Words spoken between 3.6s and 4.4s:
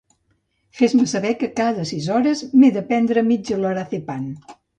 Lorazepam.